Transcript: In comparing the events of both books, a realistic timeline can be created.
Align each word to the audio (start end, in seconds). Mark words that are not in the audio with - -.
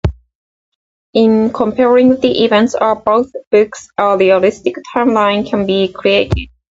In 1.13 1.53
comparing 1.53 2.19
the 2.21 2.43
events 2.43 2.73
of 2.73 3.05
both 3.05 3.31
books, 3.51 3.87
a 3.99 4.17
realistic 4.17 4.73
timeline 4.95 5.47
can 5.47 5.67
be 5.67 5.89
created. 5.89 6.49